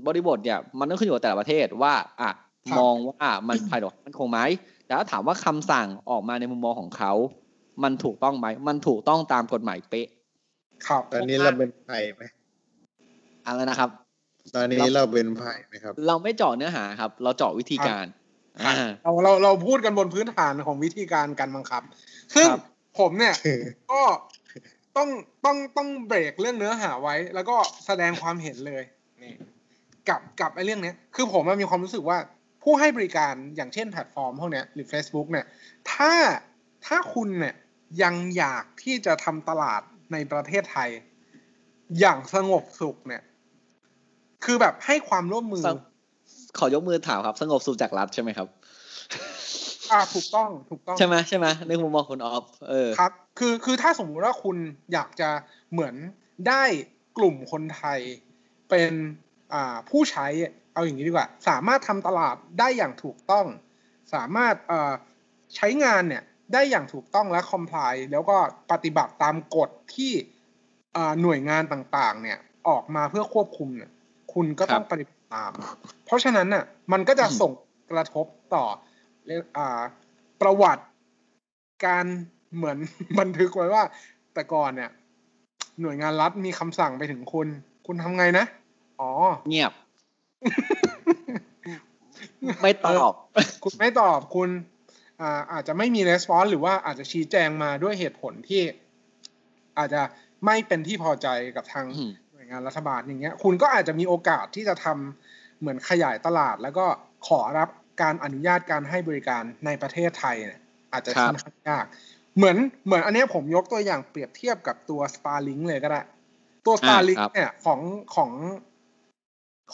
[0.07, 2.31] บริบทเนี่ย มันต้องขึ้นอยู่กับแต่ละประเทศว่าอะ
[2.71, 4.39] ครับมองว่ามันภายต่อมันคงไหม
[4.85, 7.13] แต่ถ้าถามว่าคำสั่งออกมาในมุมมองของเขา
[7.83, 10.07] มันถูกต้องไหม มันถูกต้องตามกฎหมายเป๊ะ
[10.87, 12.23] ครับ ตอนนี้เราเป็นไผ่ไหม
[13.47, 13.91] อะไรนะครับ
[14.55, 18.07] ตอนนี้เราเป็นไผ่ไหมครับ เราไม่เจาะเนื้อหาครับ เราเจาะวิธีการ
[18.65, 21.83] ครับอ่าเราเราเราพูดกันบนพื้นฐานของวิธีการการบังคับ
[22.35, 22.63] ซึ่งครับ
[22.99, 23.35] ผมเนี่ย
[23.93, 24.01] ก็
[24.97, 25.09] ต้อง
[25.45, 28.83] ต้องต้องเบรกเรื่องเนื้อหาไว้ แล้วก็แสดงความเห็นเลย
[29.23, 29.35] นี่
[30.09, 32.19] กับกับไอ้เรื่องเนี้ย คือผมอะมีความรู้สึกว่า
[32.63, 35.47] ผู้ให้บริการอย่างเช่นแพลตฟอร์มพวกเนี้ยหรือ Facebook เนี่ย
[35.93, 36.13] ถ้า
[36.87, 37.55] ถ้าคุณเนี่ย
[38.03, 40.91] ยังอยากที่จะทำตลาดในประเทศไทย
[42.01, 43.23] อย่างสงบสุขเนี่ย
[44.45, 45.79] คือแบบให้ความร่วมมือสง
[46.59, 48.49] ขอยกมือถามครับ สงบสุขจากรัฐใช่ไหมครับ
[49.91, 54.57] อ่าถูกต้องถูกต้อง ใช่ไหมใช่ไหมในมุมมองคุณออฟเออครับ คือคือถ้าสมมุติว่าคุณ
[54.93, 55.31] อยากจะ
[55.73, 55.95] เหมือน
[56.49, 56.63] ได้
[57.19, 58.01] กลุ่มคนไทย
[58.71, 58.93] เป็น
[59.55, 60.27] อ่าผู้ใช้
[60.73, 63.47] เอาอย่างนี้ดีกว่า สามารถทำตลาดได้อย่างถูกต้อง
[64.15, 64.93] สามารถเอ่อ
[65.57, 68.37] ใช้งานเนี่ยได้อย่างถูกต้องและ comply แล้วก็
[68.71, 70.13] ปฏิบัติตามกฎที่
[70.97, 73.91] อ่าหน่วยงานต่างๆ เนี่ยออกมาเพื่อควบคุมเนี่ย
[74.35, 75.53] คุณก็ต้องครับปฏิบัติตาม
[76.07, 77.53] เพราะฉะนั้นน่ะ มันก็จะส่ง
[77.91, 78.65] กระทบต่อ
[79.27, 79.81] เรียกอ่า
[80.41, 80.85] ประวัติ
[81.87, 82.05] การ
[82.55, 82.79] เหมือน
[83.19, 83.85] บันทึกไว้ว่า
[84.35, 84.91] แต่ก่อนเนี่ย
[85.81, 87.49] หน่วยงานรัฐมีคำสั่งไปถึงคุณ
[87.87, 88.45] คุณทำไงนะ
[89.01, 89.11] อ๋อ
[89.49, 89.73] เงียบ
[92.63, 93.13] ไม่ตอบ
[93.63, 94.51] คุณไม่ตอบคุณ
[95.21, 98.63] อ่าอาจจะไม่มีレスปอนส์หรือว่าอาจจะชี้แจงมาด้วยเหตุผลที่
[99.79, 100.03] อาจจะ
[100.47, 106.87] ไม่เป็นที่พอใจกับทางอืมหน่ วยงานรัฐบาลอย่างเงี้ย คุณก็อาจจะมีโอกาสที่จะทำเหมือนขยายตลาด แล้วก็
[107.27, 107.69] ขอรับ
[108.03, 110.61] การอนุญาตการให้บริการในประเทศไทยเนี่ย
[110.93, 111.85] อาจจะครับค่อนข้างยาก
[112.37, 116.03] เหมือนเหมือนอันเนี้ยผมยกตัวอย่างเปรียบเทียบกับตัว Starlink เลยก็ได้
[116.67, 117.81] ตัว Starlink ครับเนี่ยของ
[118.15, 118.31] ของ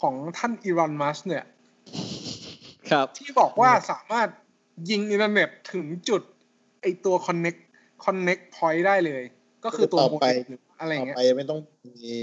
[0.01, 1.43] ของท่านอีรอนมัสเนี่ย
[2.91, 4.27] ครับ ที่บอกว่าสามารถ
[4.89, 6.21] ยิงอินเทอร์เน็ตถึงจุด
[6.81, 7.59] ไอตัว connect
[8.03, 9.23] connect point ได้เลย
[9.65, 12.13] ก็คือตัวต่อโมไปเด็มหรืออะไรต่อเงี้ยไปไม่ต้องมี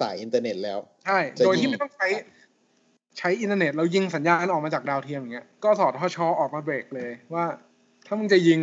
[0.00, 2.06] สายอินเทอร์เน็ตแล้ว ใช่จะโดยยิที่งไม่ต้องใช้
[3.18, 7.44] ใช้อินเทอร์เน็ตเรายิงสัญญาณออกมาจากดาวเทียมอย่างเงี้ย ก็สอทชออกมาเบรกเลยว่า
[8.06, 8.60] ถ้ามึงจะยิง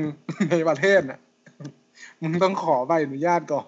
[0.51, 1.19] ในประเทศน่ะ
[2.21, 3.65] มึงต้องขอใบอนุญาตก่อน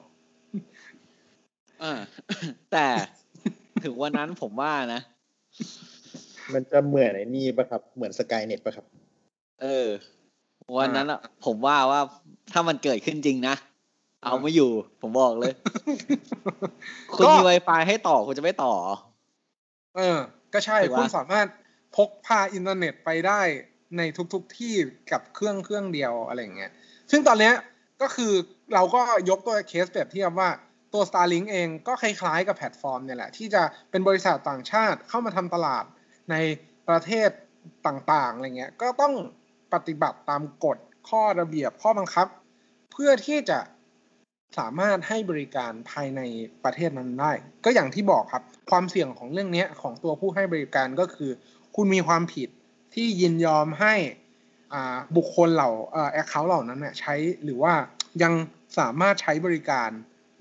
[1.83, 1.93] อ่า
[2.71, 2.87] แต่
[3.83, 5.01] ถึงวันนั้นผมว่านะ
[6.53, 8.85] มันจะเหมือนไอ้นี่ปะครับ เหมือนสกายเน็ตปะครับ
[9.61, 9.87] เออ
[10.77, 12.01] วันนั้นอะผมว่าว่า
[12.51, 13.55] ถ้ามันเกิดขึ้นจริงนะ
[14.25, 15.53] เอาไม่อยู่ ผมบอกเลย
[17.15, 18.73] คุณก็มี Wi-Fi ให้ต่อคุณจะไม่ต่อ
[19.95, 20.17] เออ
[20.53, 21.47] ก็ใช่ถูกปะคุณสามารถ
[21.95, 23.41] พกพาอินเทอร์เน็ตไปได้
[23.97, 24.01] ใน
[24.33, 24.73] ทุกๆทที่
[25.11, 26.71] กับเครื่องเครื่องเดียวอะไรอย่างเงี้ย
[27.11, 27.53] ซึ่งตอนเนี้ย
[28.01, 28.33] ก็คือ
[28.73, 30.49] เราก็ยกตัวเคสแบบเทียบว่า
[30.93, 35.85] ตัว Starlink เองก็คล้ายๆกับแพลตฟอร์มเนี่ยแหละ ที่จะเป็นบริษัทต่างชาติเข้ามาทำตลาด
[36.31, 36.35] ใน
[36.89, 37.29] ประเทศ
[37.87, 39.13] ต่างๆอะไรเงี้ย ก็ต้อง
[39.73, 40.77] ปฏิบัติตามกฎ
[41.09, 42.27] ข้อระเบียบข้อบังคับ
[42.91, 43.59] เพื่อที่จะ
[44.57, 46.21] สามารถให้บริการภายใน
[46.63, 47.31] ประเทศนั้นได้
[47.65, 51.31] ก็อย่างที่บอกครับ ความเสี่ยงของเรื่องนี้ของตัวผู้ให้บริการก็คือ
[51.75, 52.49] คุณมีความผิด
[52.93, 53.95] ที่ยินยอมให้
[54.73, 55.71] อาบุคคลเหล่า
[56.11, 57.73] account เหล่านั้นเนี่ยใช้หรือว่า
[58.23, 58.33] ยัง
[58.79, 59.89] สามารถใช้บริการ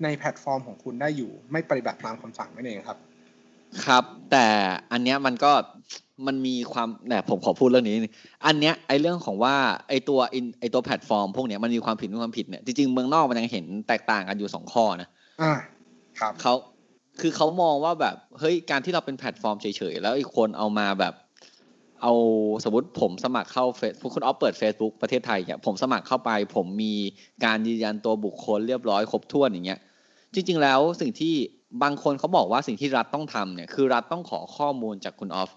[0.03, 2.97] ในแพลตฟอร์มของคุณได้อยู่ ไม่ปฏิบัติตามคำสั่งนั่นเองครับ
[3.85, 4.47] ครับ แต่
[4.91, 5.51] อันเนี้ยมันก็
[6.27, 8.13] มันมีความเนี่ยผมขอพูดเรื่องนี้นิดนึง
[8.45, 9.55] อันเนี้ยไอ้เรื่องของว่า
[9.89, 15.09] ไอ้ตัวอินไอ้ตัวแพลตฟอร์ม พวกเนี้ยมันมีความผิดมีความผิดเนี่ยจริงๆเมืองนอกมันยังเห็นแตกต่างกันอยู่สองข้อนะ
[15.41, 15.53] อ่า
[16.19, 16.53] ครับเขา
[17.21, 21.13] คือเขามองว่าแบบเฮ้ยการที่เราเป็นแพลตฟอร์มเฉยๆแล้วอีกคนเอามาแบบ
[22.01, 22.13] เอา
[22.63, 26.93] สมมติผมสมัครเข้า Face คุณออฟเปิด Facebook ประเทศไทยเนี่ยผมสมัครเข้าไป ผมมี
[27.45, 29.79] การยืนยันตัวบุคคลเรียบร้อยครบถ้วนอย่างเงี้ย
[30.33, 31.33] จริง ๆ แล้วสิ่งที่
[31.83, 35.49] บางคนเขาบอกว่าสิ่งที่รัฐต้องทำเนี่ยคือรัฐต้องขอข้อมูลจากคุณออฟ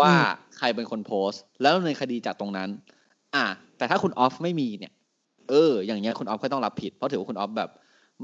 [0.00, 0.12] ว่า
[0.58, 2.68] ใครเป็นคนโพสต์ แล้วดำเนินคดีจากตรงนั้น
[3.34, 3.44] อะ
[3.76, 4.92] แต่ถ้าคุณออฟไม่มีเนี่ย
[5.50, 7.70] เออ อย่างเงี้ยคุณออฟก็ต้องรับผิด เพราะถือว่าคุณออฟแบบ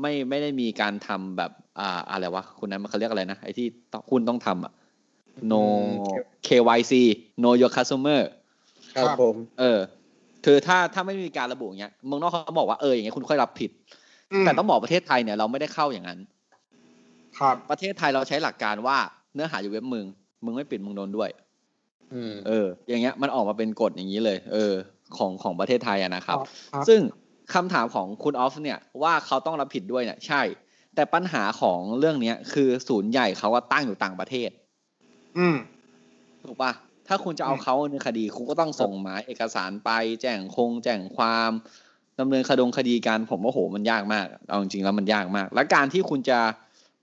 [0.00, 4.72] ไม่ไม่ได้มีการทำแบบอ่าอะไรวะคุณนั้นมันเขาเรียกอะไรนะไอ้ที่ต้องคุณต้องทำอะ
[5.52, 5.62] no
[6.46, 6.92] KYC
[7.40, 8.20] know your customer
[8.94, 9.78] ครับครับผมเออ
[10.44, 13.70] คือถ้าถ้าไม่มีการระบุอย่างเงี้ยเมืองนอกเขาบอกว่าเอออย่างเงี้ยคุณค่อยรับผิด
[14.42, 16.18] มแต่ต้องบอกประเทศไทยเนี่ยเราไม่ได้เข้าอย่างนั้น
[17.38, 18.96] ครับ ประเทศไทยเราใช้หลักการว่า
[19.34, 20.06] เนื้อหาอยู่เว็บมึง
[20.44, 21.49] มึงไม่ปิดมึงโดนด้วยอืม
[22.46, 24.72] เออ อย่างเงี้ยมันออกมาเป็นกฎอย่างนี้เลย เออ
[25.16, 26.38] ของของประเทศไทยอะนะครับ
[26.72, 27.00] ครับซึ่ง
[27.54, 30.42] คำถามของคุณออฟเนี่ยว่าเขาต้องรับผิดด้วยเนี่ยใช่
[30.94, 34.50] แต่ปัญหาของเรื่องเนี้ยคือศูนย์ใหญ่เขาว่าตั้งอยู่ต่างประเทศ
[35.38, 35.56] อืม
[36.48, 36.72] ถูกปะ
[37.08, 41.50] ถ้าคุณจะเอาเขาในคดีคุณก็ต้องส่งหมายเอกสารไปแจ้งคง แจ้งความ
[42.20, 46.38] ดำเนินคดงคดีกันผมว่าโหมันยากมากเอาจริงๆแล้วมันยากมาก และการที่คุณจะ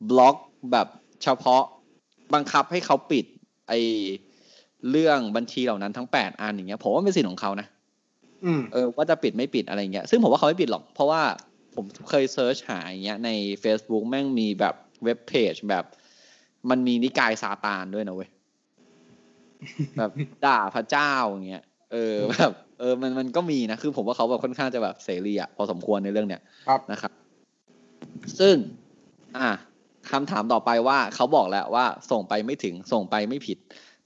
[0.10, 0.36] บล็อก
[0.72, 0.88] แบบ
[1.24, 1.64] เฉพาะ
[2.34, 3.26] บังคับให้เขาปิด
[3.68, 3.74] ไอ
[4.92, 7.68] เรื่องบัญชีเหล่านั้นทั้งแปดอันอย่างเงี้ยผมว่าเป็นสิทธิ์ของเขานะ
[8.46, 11.22] อืมเออว่าจะปิดไม่ปิดอะไรเงี้ยซึ่งผมว่าเขาไม่ปิดหรอก เพราะว่า
[11.76, 13.30] ผมเคยเซิร์ชหาอย่างเงี้ยใน
[13.64, 15.86] Facebook แม่งมีแบบเว็บเพจแบบ
[16.70, 18.30] มันมีนิกายซาตานด้วยนะเว้ย
[19.98, 20.12] แบบ
[20.46, 27.12] ด่าพระเจ้าอย่างเงี้ยเออแบบเออมันมันก็มีนะคือผมว่าเขาแบบค่อนข้างจะแบบเสรีอะพอสมควรในเรื่องเนี้ยครับนะครับ
[28.40, 28.56] ซึ่ง
[29.38, 29.50] อะ
[30.12, 33.58] คำถามต่อไปว่าเขาบอกแล้วว่าส่งไปไม่ถึงส่งไปไม่ผิด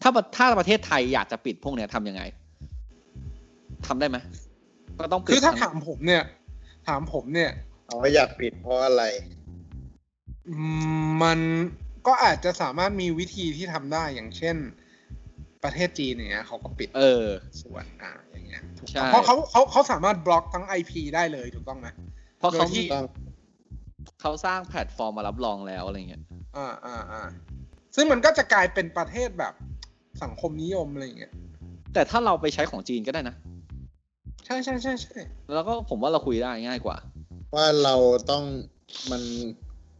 [0.01, 2.21] ถ้าประถ้าประเทศไทยอยากจะปิดพวกเนี้ยทำยังไง
[3.87, 4.17] ทำได้ไหม
[4.99, 6.23] ก็ต้องปิดคือถ้าทั้งถามผมเนี่ย
[6.87, 7.51] ถามผมเนี่ย
[7.85, 9.03] เอาว่าอยากปิดเพราะอะไร
[10.49, 10.55] อื
[11.03, 11.39] มมัน
[12.07, 14.55] ก็อาจจะสามารถมีวิธีที่ทำได้อย่างเช่น
[15.63, 17.27] ประเทศจีนเนี่ยเขาก็ปิด เออ
[17.61, 21.87] ส่วนอ่าอย่างเงี้ยถูกใช่ต้องเพราะเขาเขาเขาสามารถบล็อกทั้ง IP ได้เลยถูกต้องไหม
[22.37, 23.05] เพราะเขาโดยที่มีต้อง
[24.21, 26.21] เขาสร้างแพลตฟอร์มมารับรองแล้วอะไรเงี้ย
[26.57, 27.23] อ่าอ่าอ่า
[27.95, 29.53] ซึ่งมันก็จะกลายเป็นประเทศแบบ
[30.23, 31.31] สังคมนิยมอะไรอย่างเงี้ย
[31.93, 33.35] แต่ถ้าเราไปใช้ของจีนก็ได้นะ
[34.45, 35.19] ใช่ใช่ใช่ใช่
[35.53, 36.97] แล้วก็ผมว่าเราคุยได้ง่ายกว่า
[37.55, 37.95] ว่าเรา
[38.31, 38.43] ต้อง
[39.11, 39.21] มัน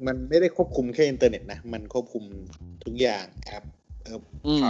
[0.05, 2.23] มันไม่ได้ควบคุมแค่อินเทอร์เน็ตนะ มันควบคุม
[2.84, 3.63] ทุกอย่างแอป
[4.03, 4.62] เอออืม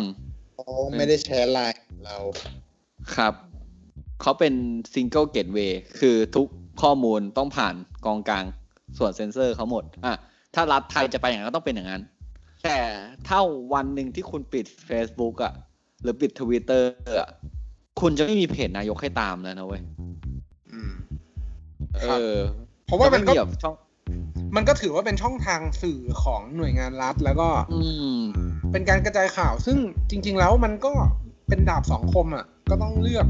[0.54, 2.18] เขาไม่ได้แชร์ไลน์เรา
[3.16, 3.34] ครับ
[4.22, 4.54] เขาเป็น
[4.94, 6.48] single gateway คือทุก
[6.82, 8.46] ข้อมูลต้องผ่านกองกลาง
[8.98, 10.14] ส่วนเซ็นเซอร์เขาหมดอะ
[10.56, 12.02] ถ้ารัฐไทยจะไปอย่างนั้นก็ต้องเป็นอย่างนั้น
[12.64, 12.80] แต่
[13.28, 13.40] ถ้า
[13.74, 15.54] วันหนึ่งที่คุณปิด Facebook อะ
[16.02, 17.30] หรือปิดทวิตเตอร์อะ
[18.02, 19.82] คุณจะไม่มีเพจนายกให้ตามแล้วนะเว้ย
[20.72, 20.94] อืม
[22.02, 22.36] เอครับอ
[22.86, 23.76] เพราะว่ามันก็จะไแบบช่อง
[24.56, 27.82] มันก็ถือว่าเป็นช่องทางสื่อของหน่วยงานรัฐแล้วก็อื
[28.18, 28.20] ม
[28.72, 29.78] เป็นการกระจายข่าว ซึ่ง
[30.10, 30.94] จริง ๆ แล้วมันก็
[31.48, 33.28] เป็นดาบสองคมอะ ก็ต้องเลือก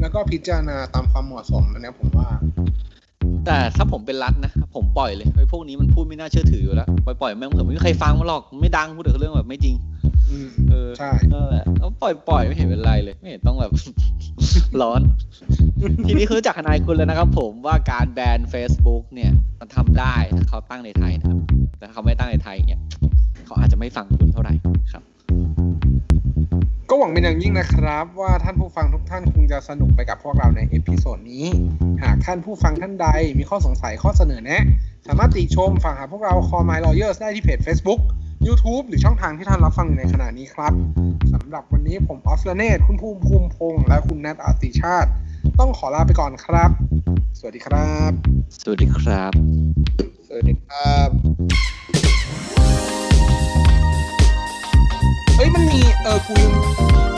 [0.00, 2.28] แล้วก็พิจารณาตามความเหมาะสมอันเนี้ยผมว่า
[3.46, 9.74] แต่ถ้าผมเป็นรัฐนะผมปล่อยเลยไอ้พวกนี้มันพูดไม่น่าเชื่อถืออยู่แล้วปล่อยปล่อยแม่งเถอะไม่มีใครฟังมันหรอกไม่ดังพูดถึงเรื่องแบบไม่จริง
[10.30, 13.72] อืมเออใช่นั่นแหละแล้วปล่อยปล่อยไม่เห็นเป็นไรเลย ไม่เห็นต้องแบบ
[14.80, 15.00] ร้อน
[16.06, 21.38] ทีนี้คือจากทนายคุณแล้วนะครับ ผมว่าการแบน Facebook เนี่ย มันทำได้ถ้าเขาตั้งในไทยนะครับ
[21.78, 22.80] แต่ถ้าเขาไม่ตั้งในไทยเนี่ย
[23.46, 24.54] เขาอาจจะไม่ฟังคุณเท่าไหร่
[24.92, 25.02] ครับ
[26.90, 31.46] ก็หวังเป็นอย่างยิ่งนะครับ ว่าท่านผู้ฟังทุกท่านคงจะสนุกไปกับพวกเราใน episode นี้
[32.02, 34.62] หากท่านผู้ฟังท่านใดมีข้อสงสัยข้อเสนอแนะ
[35.06, 38.00] สามารถติชมฝังหาพวกเรา Call My Lawyers ได้ที่เพจ Facebook
[38.46, 40.72] YouTube หรือช่องทางที่ท่านรับฟังอยู่ในขณะนี้ครับ
[41.32, 45.10] สำหรับวันนี้ผมออฟลเนตคุณภูมิภูมิพงษ์และคุณแนทอาติชาติ
[45.58, 46.70] ต้องขอลาไปก่อนครับ
[47.38, 48.10] สวัสดีครับ
[48.62, 51.08] สวัสดีครับ
[55.48, 57.17] Save a knee, Earthworm.